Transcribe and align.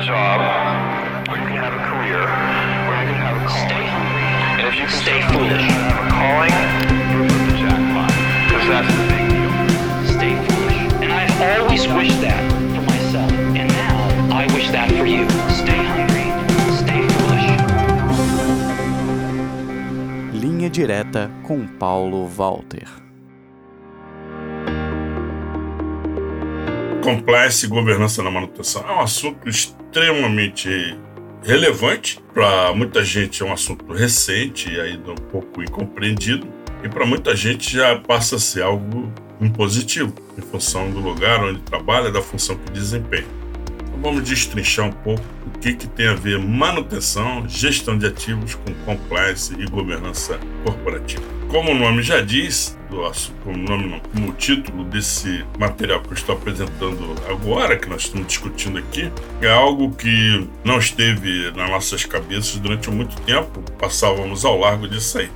a 0.00 0.04
job, 0.06 0.40
or 1.28 1.36
you 1.36 1.44
can 1.44 1.56
have 1.60 1.74
a 1.76 1.82
career, 1.84 2.20
or 2.24 2.92
you 3.00 3.12
can 3.12 3.20
have 3.20 3.36
a 3.36 3.44
calling. 3.44 3.68
Stay 3.68 3.84
hungry. 3.84 4.24
And 4.56 4.64
if 4.68 4.74
you 4.80 4.86
can 4.88 4.96
Stay 5.04 5.20
foolish. 5.28 5.60
have 5.60 6.00
a 6.00 6.08
calling, 6.16 6.56
you've 7.12 7.28
hit 7.28 7.42
the 7.48 7.56
jackpot. 7.60 8.08
Because 8.48 8.66
that's 8.72 8.88
the 8.96 9.04
big 9.12 9.24
deal. 9.28 9.52
Stay 10.16 10.32
foolish. 10.46 10.80
And 11.04 11.10
I've 11.12 11.36
always 11.60 11.84
wished 11.98 12.20
that 12.24 12.42
for 12.72 12.82
myself. 12.88 13.32
And 13.58 13.68
now 13.68 13.96
I 14.40 14.42
wish 14.54 14.68
that 14.70 14.88
for 14.96 15.04
you. 15.04 15.28
Stay 15.52 15.80
hungry. 15.92 16.28
Stay 16.80 17.00
foolish. 17.20 17.48
Linha 20.40 20.70
Direta 20.70 21.30
com 21.46 21.66
Paulo 21.78 22.26
Walter. 22.38 22.88
Compliance 27.02 27.64
e 27.64 27.68
governança 27.68 28.22
na 28.22 28.30
manutenção 28.30 28.84
é 28.88 28.92
um 28.92 29.00
assunto 29.00 29.48
extremamente 29.48 30.96
relevante. 31.42 32.20
Para 32.34 32.74
muita 32.74 33.02
gente 33.02 33.42
é 33.42 33.46
um 33.46 33.52
assunto 33.52 33.90
recente 33.92 34.70
e 34.70 34.80
ainda 34.80 35.12
um 35.12 35.16
pouco 35.16 35.62
incompreendido. 35.62 36.46
E 36.84 36.88
para 36.88 37.06
muita 37.06 37.34
gente 37.34 37.72
já 37.72 37.98
passa 37.98 38.36
a 38.36 38.38
ser 38.38 38.62
algo 38.62 39.12
impositivo, 39.40 40.12
em 40.36 40.42
função 40.42 40.90
do 40.90 41.00
lugar 41.00 41.42
onde 41.42 41.60
trabalha, 41.60 42.10
da 42.10 42.20
função 42.20 42.56
que 42.56 42.70
desempenha. 42.70 43.39
Vamos 44.02 44.24
destrinchar 44.24 44.86
um 44.86 44.92
pouco 44.92 45.22
o 45.46 45.58
que, 45.58 45.74
que 45.74 45.86
tem 45.86 46.08
a 46.08 46.14
ver 46.14 46.38
manutenção, 46.38 47.46
gestão 47.46 47.98
de 47.98 48.06
ativos 48.06 48.54
com 48.54 48.72
compliance 48.86 49.54
e 49.58 49.66
governança 49.66 50.40
corporativa. 50.64 51.22
Como 51.48 51.72
o 51.72 51.74
nome 51.74 52.02
já 52.02 52.22
diz, 52.22 52.78
como 53.44 53.58
nome 53.58 53.88
não, 53.88 54.00
como 54.00 54.30
o 54.30 54.32
título 54.32 54.84
desse 54.84 55.44
material 55.58 56.00
que 56.00 56.08
eu 56.08 56.14
estou 56.14 56.34
apresentando 56.34 57.14
agora, 57.28 57.76
que 57.76 57.88
nós 57.88 58.02
estamos 58.02 58.26
discutindo 58.26 58.78
aqui, 58.78 59.12
é 59.42 59.50
algo 59.50 59.90
que 59.94 60.48
não 60.64 60.78
esteve 60.78 61.50
nas 61.50 61.68
nossas 61.68 62.04
cabeças 62.06 62.56
durante 62.56 62.90
muito 62.90 63.20
tempo, 63.22 63.60
passávamos 63.78 64.44
ao 64.44 64.58
largo 64.58 64.88
disso 64.88 65.18
aí. 65.18 65.30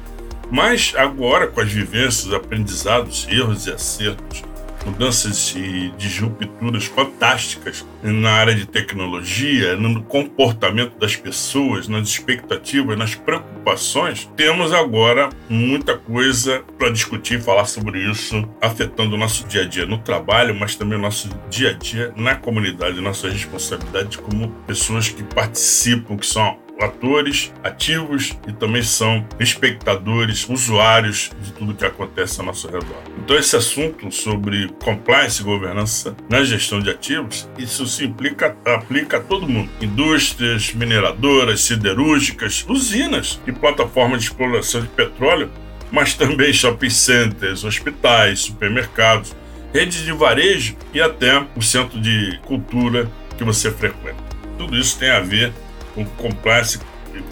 Mas 0.51 0.95
agora, 0.97 1.49
com 1.49 1.61
as 1.61 1.71
vivências, 1.71 2.33
aprendizados, 2.33 3.27
erros 3.29 3.67
e 3.67 3.73
acertos, 3.73 4.43
mudanças 4.85 5.55
e 5.57 5.93
disrupturas 5.97 6.85
fantásticas 6.85 7.85
na 8.03 8.31
área 8.31 8.55
de 8.55 8.67
tecnologia, 8.67 9.77
no 9.77 10.03
comportamento 10.03 10.99
das 10.99 11.17
pessoas, 11.17 11.89
nas 11.89 12.09
expectativas, 12.09 12.99
nas 12.99 13.15
preocupações, 13.15 14.31
temos 14.37 14.73
agora 14.73 15.31
muita 15.49 15.97
coisa 15.97 16.63
para 16.79 16.91
discutir 16.91 17.39
e 17.39 17.43
falar 17.43 17.65
sobre 17.65 17.99
isso, 17.99 18.49
afetando 18.61 19.15
o 19.15 19.19
nosso 19.19 19.47
dia 19.47 19.63
a 19.63 19.67
dia 19.67 19.87
no 19.87 19.99
trabalho, 19.99 20.55
mas 20.55 20.75
também 20.75 20.99
o 20.99 21.03
nosso 21.03 21.29
dia 21.49 21.71
a 21.71 21.73
dia 21.73 22.13
na 22.17 22.35
comunidade, 22.35 23.01
nossa 23.01 23.29
responsabilidade 23.29 24.19
como 24.19 24.49
pessoas 24.67 25.09
que 25.09 25.23
participam, 25.23 26.17
que 26.17 26.27
são 26.27 26.64
atores 26.85 27.53
ativos 27.63 28.39
e 28.47 28.53
também 28.53 28.83
são 28.83 29.27
espectadores, 29.41 30.49
usuários 30.49 31.31
de 31.43 31.53
tudo 31.53 31.75
que 31.75 31.85
acontece 31.85 32.41
ao 32.41 32.47
nosso 32.47 32.67
redor. 32.67 33.03
Então 33.19 33.37
esse 33.37 33.57
assunto 33.57 34.11
sobre 34.13 34.69
compliance 34.83 35.41
e 35.41 35.45
governança 35.45 36.17
na 36.29 36.45
gestão 36.45 36.81
de 36.81 36.91
ativos, 36.91 37.49
isso 37.59 37.87
se 37.87 38.05
implica, 38.05 38.57
aplica 38.65 39.17
a 39.17 39.21
todo 39.21 39.49
mundo. 39.49 39.71
Indústrias, 39.81 40.73
mineradoras, 40.75 41.63
siderúrgicas, 41.63 42.65
usinas 42.69 43.41
e 43.47 43.53
plataformas 43.53 44.21
de 44.21 44.27
exploração 44.27 44.81
de 44.81 44.89
petróleo, 44.89 45.51
mas 45.91 46.15
também 46.15 46.53
shopping 46.53 46.91
centers, 46.91 47.65
hospitais, 47.65 48.41
supermercados, 48.41 49.35
redes 49.73 50.05
de 50.05 50.13
varejo 50.13 50.77
e 50.93 51.01
até 51.01 51.45
o 51.57 51.63
centro 51.63 52.01
de 52.01 52.39
cultura 52.47 53.11
que 53.37 53.45
você 53.45 53.71
frequenta. 53.71 54.23
Tudo 54.57 54.77
isso 54.77 54.99
tem 54.99 55.11
a 55.11 55.21
ver 55.21 55.53
com 55.95 56.05
compliance 56.05 56.79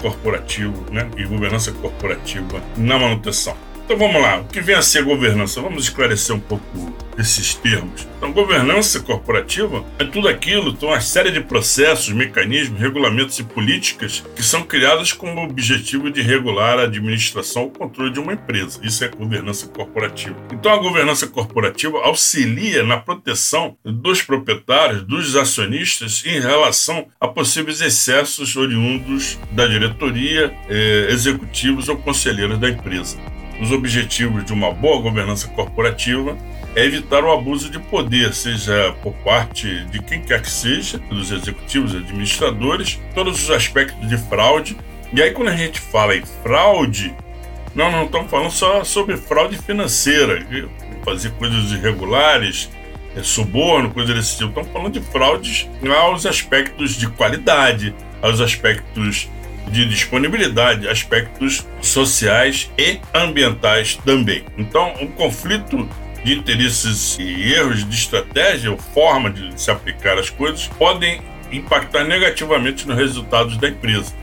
corporativo 0.01 0.85
né, 0.91 1.09
e 1.17 1.25
governança 1.25 1.71
corporativa 1.71 2.61
na 2.77 2.97
manutenção. 2.97 3.55
Então 3.85 3.97
vamos 3.97 4.21
lá, 4.21 4.39
o 4.39 4.45
que 4.45 4.61
vem 4.61 4.75
a 4.75 4.81
ser 4.81 5.03
governança? 5.03 5.61
Vamos 5.61 5.83
esclarecer 5.83 6.33
um 6.33 6.39
pouco 6.39 6.93
esses 7.17 7.53
termos. 7.53 8.07
Então, 8.17 8.31
governança 8.31 8.99
corporativa 9.01 9.83
é 9.99 10.05
tudo 10.05 10.27
aquilo, 10.27 10.69
então, 10.69 10.89
uma 10.89 11.01
série 11.01 11.31
de 11.31 11.41
processos, 11.41 12.09
mecanismos, 12.09 12.79
regulamentos 12.79 13.37
e 13.39 13.43
políticas 13.43 14.23
que 14.35 14.41
são 14.41 14.63
criados 14.63 15.11
com 15.11 15.35
o 15.35 15.43
objetivo 15.43 16.09
de 16.09 16.21
regular 16.21 16.79
a 16.79 16.83
administração 16.83 17.63
ou 17.63 17.71
controle 17.71 18.11
de 18.11 18.19
uma 18.19 18.33
empresa. 18.33 18.79
Isso 18.81 19.03
é 19.03 19.09
governança 19.09 19.67
corporativa. 19.67 20.35
Então, 20.51 20.73
a 20.73 20.77
governança 20.77 21.27
corporativa 21.27 21.99
auxilia 21.99 22.83
na 22.83 22.97
proteção 22.97 23.77
dos 23.83 24.21
proprietários, 24.21 25.03
dos 25.03 25.35
acionistas 25.35 26.23
em 26.25 26.39
relação 26.39 27.07
a 27.19 27.27
possíveis 27.27 27.81
excessos 27.81 28.55
oriundos 28.55 29.37
da 29.51 29.67
diretoria, 29.67 30.53
eh, 30.69 31.07
executivos 31.09 31.89
ou 31.89 31.97
conselheiros 31.97 32.57
da 32.57 32.69
empresa. 32.69 33.17
Os 33.61 33.71
objetivos 33.71 34.43
de 34.43 34.53
uma 34.53 34.71
boa 34.71 35.01
governança 35.01 35.47
corporativa 35.49 36.37
é 36.75 36.83
evitar 36.83 37.23
o 37.23 37.31
abuso 37.31 37.69
de 37.69 37.79
poder, 37.79 38.33
seja 38.33 38.95
por 39.03 39.13
parte 39.15 39.85
de 39.85 40.01
quem 40.01 40.21
quer 40.21 40.41
que 40.41 40.49
seja, 40.49 40.97
dos 40.97 41.31
executivos, 41.31 41.95
administradores, 41.95 42.99
todos 43.13 43.43
os 43.43 43.49
aspectos 43.51 44.07
de 44.09 44.17
fraude. 44.17 44.75
E 45.13 45.21
aí, 45.21 45.31
quando 45.31 45.49
a 45.49 45.55
gente 45.55 45.79
fala 45.79 46.15
em 46.15 46.23
fraude, 46.41 47.13
nós 47.75 47.91
não 47.91 48.05
estamos 48.05 48.29
falando 48.29 48.51
só 48.51 48.83
sobre 48.83 49.17
fraude 49.17 49.57
financeira, 49.57 50.45
fazer 51.05 51.31
coisas 51.31 51.71
irregulares, 51.71 52.69
é, 53.15 53.21
suborno, 53.21 53.91
coisas 53.91 54.15
desse 54.15 54.37
tipo. 54.37 54.49
Estamos 54.49 54.71
falando 54.71 54.93
de 54.93 55.01
fraudes 55.01 55.69
aos 56.01 56.25
aspectos 56.25 56.97
de 56.97 57.07
qualidade, 57.09 57.93
aos 58.21 58.41
aspectos 58.41 59.29
de 59.73 59.85
disponibilidade, 59.85 60.87
aspectos 60.87 61.67
sociais 61.81 62.71
e 62.77 62.99
ambientais 63.13 63.95
também. 63.95 64.45
Então, 64.55 64.93
um 65.01 65.07
conflito 65.07 65.89
de 66.23 66.33
interesses 66.33 67.17
e 67.19 67.53
erros 67.53 67.83
de 67.83 67.95
estratégia 67.95 68.71
ou 68.71 68.77
forma 68.77 69.31
de 69.31 69.59
se 69.59 69.71
aplicar 69.71 70.17
as 70.17 70.29
coisas 70.29 70.67
podem 70.67 71.19
impactar 71.51 72.03
negativamente 72.03 72.87
nos 72.87 72.95
resultados 72.95 73.57
da 73.57 73.67
empresa. 73.67 74.13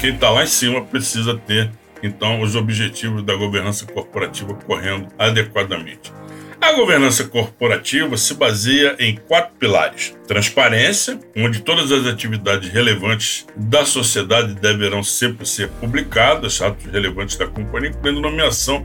Quem 0.00 0.14
está 0.14 0.30
lá 0.30 0.42
em 0.42 0.48
cima 0.48 0.84
precisa 0.84 1.36
ter, 1.36 1.70
então, 2.02 2.40
os 2.40 2.56
objetivos 2.56 3.22
da 3.22 3.34
governança 3.34 3.86
corporativa 3.86 4.52
correndo 4.54 5.08
adequadamente. 5.16 6.12
A 6.60 6.72
governança 6.72 7.24
corporativa 7.24 8.16
se 8.16 8.34
baseia 8.34 8.96
em 8.98 9.16
quatro 9.16 9.54
pilares: 9.58 10.14
transparência, 10.26 11.18
onde 11.36 11.60
todas 11.60 11.92
as 11.92 12.06
atividades 12.06 12.68
relevantes 12.68 13.46
da 13.56 13.84
sociedade 13.84 14.54
deverão 14.54 15.02
sempre 15.02 15.46
ser 15.46 15.68
publicadas, 15.68 16.60
atos 16.60 16.84
relevantes 16.86 17.36
da 17.36 17.46
companhia, 17.46 17.90
incluindo 17.90 18.20
nomeação 18.20 18.84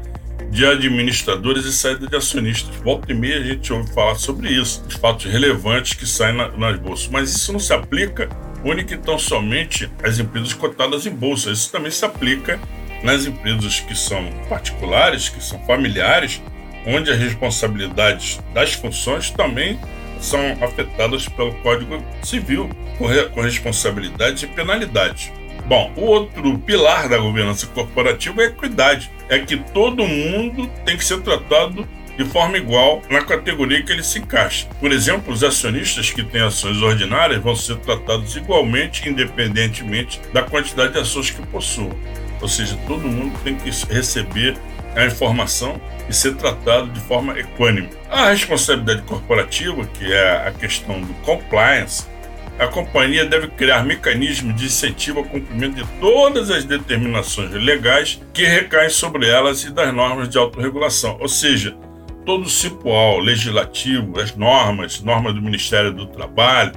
de 0.51 0.65
administradores 0.65 1.65
e 1.65 1.73
saída 1.73 2.05
de 2.05 2.15
acionistas. 2.15 2.75
Volta 2.75 3.11
e 3.11 3.15
meia 3.15 3.39
a 3.39 3.43
gente 3.43 3.73
ouve 3.73 3.91
falar 3.91 4.15
sobre 4.15 4.49
isso, 4.49 4.83
os 4.87 4.93
fatos 4.93 5.25
relevantes 5.25 5.93
que 5.93 6.05
saem 6.05 6.37
na, 6.37 6.49
nas 6.49 6.79
bolsas. 6.79 7.07
Mas 7.07 7.35
isso 7.35 7.51
não 7.51 7.59
se 7.59 7.73
aplica 7.73 8.29
única 8.63 8.93
e 8.93 8.97
tão 8.97 9.17
somente 9.17 9.89
às 10.03 10.19
empresas 10.19 10.53
cotadas 10.53 11.07
em 11.07 11.11
bolsa. 11.11 11.49
Isso 11.49 11.71
também 11.71 11.89
se 11.89 12.05
aplica 12.05 12.59
nas 13.03 13.25
empresas 13.25 13.79
que 13.79 13.95
são 13.95 14.31
particulares, 14.47 15.27
que 15.27 15.43
são 15.43 15.59
familiares, 15.65 16.39
onde 16.85 17.11
as 17.11 17.17
responsabilidades 17.17 18.39
das 18.53 18.73
funções 18.73 19.29
também 19.31 19.79
são 20.19 20.39
afetadas 20.61 21.27
pelo 21.27 21.53
Código 21.55 22.03
Civil, 22.23 22.69
com, 22.97 23.07
re, 23.07 23.25
com 23.29 23.41
responsabilidades 23.41 24.43
e 24.43 24.47
penalidades. 24.47 25.31
Bom, 25.65 25.91
o 25.95 26.01
outro 26.01 26.57
pilar 26.59 27.07
da 27.07 27.17
governança 27.17 27.67
corporativa 27.67 28.41
é 28.41 28.45
a 28.45 28.49
equidade. 28.49 29.09
É 29.29 29.39
que 29.39 29.57
todo 29.57 30.05
mundo 30.05 30.67
tem 30.85 30.97
que 30.97 31.05
ser 31.05 31.21
tratado 31.21 31.87
de 32.17 32.25
forma 32.25 32.57
igual 32.57 33.01
na 33.09 33.23
categoria 33.23 33.81
que 33.81 33.91
ele 33.91 34.03
se 34.03 34.19
encaixa. 34.19 34.67
Por 34.79 34.91
exemplo, 34.91 35.33
os 35.33 35.43
acionistas 35.43 36.11
que 36.11 36.23
têm 36.23 36.41
ações 36.41 36.81
ordinárias 36.81 37.41
vão 37.41 37.55
ser 37.55 37.77
tratados 37.77 38.35
igualmente, 38.35 39.07
independentemente 39.09 40.21
da 40.31 40.43
quantidade 40.43 40.93
de 40.93 40.99
ações 40.99 41.31
que 41.31 41.41
possuam. 41.47 41.95
Ou 42.41 42.47
seja, 42.47 42.77
todo 42.87 43.07
mundo 43.07 43.39
tem 43.43 43.55
que 43.55 43.69
receber 43.91 44.57
a 44.95 45.05
informação 45.05 45.79
e 46.07 46.13
ser 46.13 46.35
tratado 46.35 46.89
de 46.89 46.99
forma 47.01 47.37
equânime. 47.39 47.89
A 48.09 48.29
responsabilidade 48.29 49.01
corporativa, 49.03 49.85
que 49.85 50.11
é 50.11 50.47
a 50.47 50.51
questão 50.51 51.01
do 51.01 51.13
compliance, 51.25 52.05
a 52.59 52.67
companhia 52.67 53.25
deve 53.25 53.47
criar 53.47 53.83
mecanismos 53.83 54.55
de 54.55 54.65
incentivo 54.65 55.19
ao 55.19 55.25
cumprimento 55.25 55.75
de 55.75 55.85
todas 55.99 56.51
as 56.51 56.63
determinações 56.63 57.51
legais 57.51 58.21
que 58.31 58.43
recaem 58.43 58.89
sobre 58.89 59.27
elas 59.27 59.63
e 59.63 59.71
das 59.71 59.93
normas 59.93 60.29
de 60.29 60.37
autorregulação, 60.37 61.17
ou 61.19 61.27
seja, 61.27 61.75
todo 62.25 62.43
o 62.43 62.49
cipoal 62.49 63.19
legislativo, 63.19 64.19
as 64.19 64.35
normas, 64.35 65.01
normas 65.01 65.33
do 65.33 65.41
Ministério 65.41 65.91
do 65.91 66.05
Trabalho, 66.05 66.73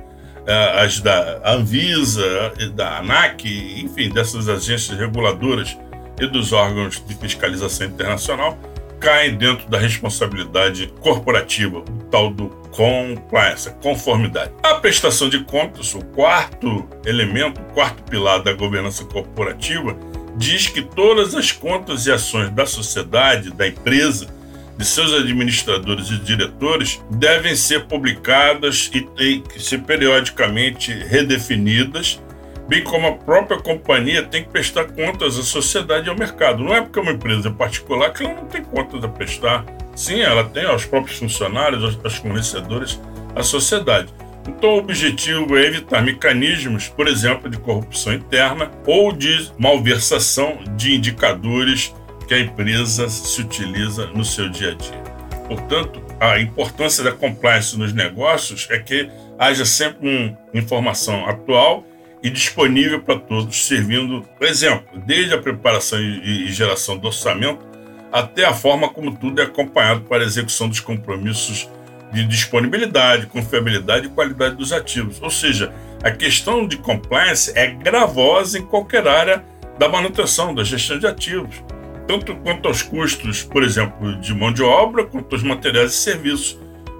as 0.76 1.00
da 1.00 1.40
Anvisa, 1.44 2.52
da 2.74 2.98
ANAC, 2.98 3.44
enfim, 3.82 4.08
dessas 4.08 4.48
agências 4.48 4.96
reguladoras 4.98 5.76
e 6.20 6.26
dos 6.26 6.52
órgãos 6.52 7.02
de 7.06 7.14
fiscalização 7.14 7.86
internacional, 7.86 8.58
caem 8.98 9.36
dentro 9.36 9.68
da 9.68 9.78
responsabilidade 9.78 10.92
corporativa, 11.00 11.78
o 11.78 12.04
tal 12.10 12.30
do 12.30 12.48
compliance, 12.70 13.70
conformidade. 13.82 14.52
A 14.62 14.74
prestação 14.74 15.28
de 15.28 15.44
contas, 15.44 15.94
o 15.94 16.04
quarto 16.06 16.88
elemento, 17.04 17.60
o 17.60 17.64
quarto 17.74 18.02
pilar 18.04 18.42
da 18.42 18.52
governança 18.52 19.04
corporativa, 19.04 19.96
diz 20.36 20.66
que 20.66 20.82
todas 20.82 21.34
as 21.34 21.52
contas 21.52 22.06
e 22.06 22.12
ações 22.12 22.50
da 22.50 22.66
sociedade, 22.66 23.50
da 23.50 23.66
empresa, 23.66 24.34
de 24.76 24.84
seus 24.84 25.12
administradores 25.14 26.10
e 26.10 26.18
diretores 26.18 27.00
devem 27.10 27.56
ser 27.56 27.86
publicadas 27.86 28.90
e 29.18 29.40
que 29.40 29.62
ser 29.62 29.82
periodicamente 29.82 30.92
redefinidas, 30.92 32.20
bem 32.68 32.82
como 32.82 33.06
a 33.06 33.12
própria 33.12 33.58
companhia 33.58 34.22
tem 34.22 34.44
que 34.44 34.50
prestar 34.50 34.84
contas 34.86 35.38
à 35.38 35.42
sociedade 35.42 36.06
e 36.06 36.10
ao 36.10 36.16
mercado. 36.16 36.62
Não 36.62 36.74
é 36.74 36.80
porque 36.80 36.98
é 36.98 37.02
uma 37.02 37.12
empresa 37.12 37.50
particular 37.50 38.12
que 38.12 38.24
ela 38.24 38.34
não 38.34 38.46
tem 38.46 38.62
contas 38.62 39.02
a 39.02 39.08
prestar. 39.08 39.64
Sim, 39.94 40.20
ela 40.20 40.44
tem 40.44 40.64
aos 40.64 40.84
próprios 40.84 41.18
funcionários, 41.18 41.82
aos, 42.04 42.16
fornecedores, 42.16 43.00
à 43.34 43.42
sociedade. 43.42 44.12
Então, 44.46 44.74
o 44.74 44.78
objetivo 44.78 45.56
é 45.56 45.66
evitar 45.66 46.02
mecanismos, 46.02 46.88
por 46.88 47.08
exemplo, 47.08 47.50
de 47.50 47.58
corrupção 47.58 48.12
interna 48.12 48.70
ou 48.86 49.10
de 49.10 49.50
malversação 49.58 50.58
de 50.76 50.94
indicadores 50.94 51.94
que 52.28 52.34
a 52.34 52.40
empresa 52.40 53.08
se 53.08 53.40
utiliza 53.40 54.06
no 54.08 54.24
seu 54.24 54.48
dia 54.48 54.72
a 54.72 54.74
dia. 54.74 55.02
Portanto, 55.48 56.02
a 56.20 56.38
importância 56.38 57.02
da 57.04 57.12
compliance 57.12 57.76
nos 57.78 57.92
negócios 57.92 58.68
é 58.70 58.78
que 58.78 59.08
haja 59.38 59.64
sempre 59.64 60.08
uma 60.08 60.38
informação 60.54 61.28
atual 61.28 61.84
e 62.22 62.30
disponível 62.30 63.00
para 63.02 63.18
todos, 63.18 63.66
servindo, 63.66 64.22
por 64.38 64.46
exemplo, 64.46 65.00
desde 65.04 65.34
a 65.34 65.38
preparação 65.38 66.00
e 66.00 66.48
geração 66.48 66.96
do 66.96 67.06
orçamento 67.06 67.64
até 68.12 68.44
a 68.44 68.54
forma 68.54 68.88
como 68.88 69.14
tudo 69.14 69.40
é 69.40 69.44
acompanhado 69.44 70.02
para 70.02 70.22
a 70.22 70.26
execução 70.26 70.68
dos 70.68 70.80
compromissos 70.80 71.68
de 72.12 72.24
disponibilidade, 72.24 73.26
confiabilidade 73.26 74.06
e 74.06 74.10
qualidade 74.10 74.56
dos 74.56 74.72
ativos. 74.72 75.20
Ou 75.20 75.30
seja, 75.30 75.72
a 76.02 76.10
questão 76.10 76.66
de 76.66 76.76
compliance 76.78 77.52
é 77.54 77.66
gravosa 77.66 78.58
em 78.58 78.62
qualquer 78.62 79.06
área 79.06 79.44
da 79.78 79.88
manutenção, 79.88 80.54
da 80.54 80.64
gestão 80.64 80.98
de 80.98 81.06
ativos, 81.06 81.62
tanto 82.06 82.34
quanto 82.36 82.68
aos 82.68 82.82
custos, 82.82 83.42
por 83.42 83.62
exemplo, 83.62 84.16
de 84.20 84.32
mão 84.32 84.52
de 84.52 84.62
obra, 84.62 85.04
quanto 85.04 85.34
aos 85.34 85.42
materiais 85.42 85.92
e 85.92 85.96
serviços, 85.96 86.58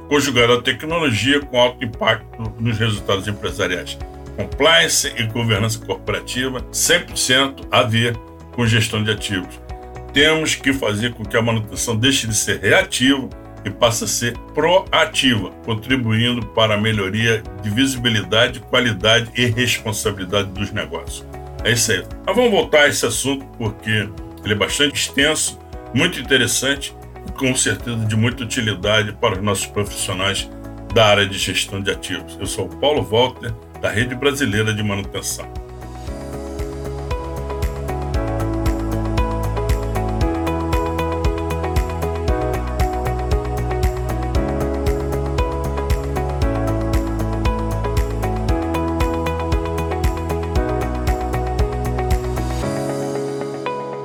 conjugado 0.09 0.53
à 0.53 0.62
tecnologia 0.62 1.41
com 1.41 1.59
alto 1.59 1.85
impacto 1.85 2.55
nos 2.61 2.79
resultados 2.79 3.27
empresariais. 3.27 3.99
Compliance 4.37 5.12
e 5.17 5.25
governança 5.25 5.79
corporativa 5.79 6.61
100% 6.73 7.67
a 7.71 7.83
ver 7.83 8.17
com 8.53 8.67
gestão 8.67 9.03
de 9.03 9.11
ativos. 9.11 9.61
Temos 10.12 10.55
que 10.55 10.73
fazer 10.73 11.12
com 11.15 11.25
que 11.25 11.37
a 11.37 11.43
manutenção 11.43 11.97
deixe 11.97 12.27
de 12.27 12.35
ser 12.35 12.61
reativa 12.61 13.29
e 13.65 13.71
passa 13.71 14.05
a 14.05 14.09
ser 14.09 14.38
proativa, 14.55 15.50
contribuindo 15.65 16.47
para 16.49 16.75
a 16.75 16.79
melhoria 16.79 17.43
de 17.62 17.69
visibilidade, 17.69 18.61
qualidade 18.61 19.31
e 19.35 19.47
responsabilidade 19.47 20.50
dos 20.50 20.71
negócios. 20.71 21.27
É 21.65 21.73
isso 21.73 21.91
aí. 21.91 22.05
Mas 22.25 22.37
vamos 22.37 22.53
voltar 22.53 22.83
a 22.83 22.88
esse 22.88 23.05
assunto 23.05 23.44
porque 23.59 24.09
ele 24.44 24.55
é 24.55 24.56
bastante 24.56 24.94
extenso, 24.94 25.59
muito 25.93 26.21
interessante 26.21 26.94
e 27.27 27.33
com 27.33 27.55
certeza 27.56 28.05
de 28.05 28.17
muita 28.17 28.44
utilidade 28.44 29.12
para 29.12 29.35
os 29.35 29.43
nossos 29.43 29.67
profissionais 29.67 30.49
da 30.94 31.06
área 31.06 31.27
de 31.27 31.37
gestão 31.37 31.83
de 31.83 31.91
ativos. 31.91 32.38
Eu 32.38 32.47
sou 32.47 32.67
o 32.67 32.77
Paulo 32.77 33.03
Walter, 33.03 33.53
da 33.81 33.90
Rede 33.90 34.14
Brasileira 34.14 34.73
de 34.75 34.82
Manutenção. 34.82 35.46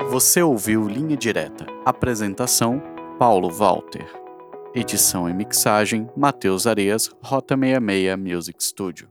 Você 0.09 0.41
ouviu 0.41 0.87
Linha 0.87 1.17
Direta. 1.17 1.65
Apresentação: 1.83 2.81
Paulo 3.17 3.49
Walter. 3.49 4.05
Edição 4.73 5.27
e 5.27 5.33
mixagem: 5.33 6.07
Matheus 6.15 6.67
Areias, 6.67 7.09
Rota 7.21 7.57
66 7.57 8.17
Music 8.17 8.63
Studio. 8.63 9.10